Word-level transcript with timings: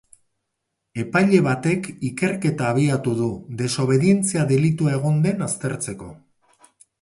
Epaile 1.01 1.41
batek 1.47 1.89
ikerketa 2.09 2.69
abitu 2.73 3.13
du, 3.19 3.27
desobedientzia 3.61 4.47
delitua 4.53 4.97
egon 5.01 5.21
den 5.27 5.47
aztertzeko. 5.51 6.11